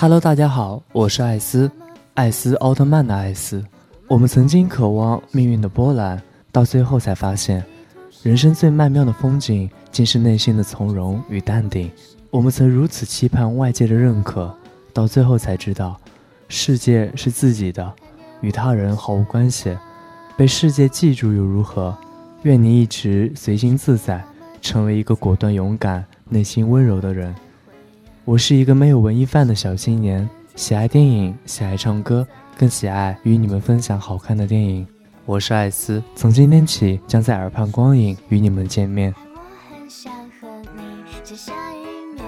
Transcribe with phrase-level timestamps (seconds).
[0.00, 1.68] Hello，大家好，我是艾斯，
[2.14, 3.64] 艾斯奥特曼的艾斯。
[4.06, 6.22] 我们曾经渴望命运的波澜，
[6.52, 7.64] 到最后才发现，
[8.22, 11.90] 人生最曼妙的风景，竟是内心的从容与淡定。
[12.30, 14.54] 我们曾如此期盼外界的认可，
[14.92, 16.00] 到最后才知道，
[16.46, 17.92] 世界是自己的，
[18.40, 19.76] 与他人毫无关系。
[20.36, 21.92] 被世界记住又如何？
[22.42, 24.24] 愿你一直随心自在，
[24.62, 27.34] 成为一个果断勇敢、内心温柔的人。
[28.28, 32.28] 我是一个没有文艺范的小青年喜爱电影喜爱唱歌
[32.58, 34.86] 更喜爱与你们分享好看的电影。
[35.24, 39.14] 我是艾斯从今天起将在耳畔光影与你们见面。
[39.34, 40.46] 我很想和
[40.76, 42.22] 你见下一面。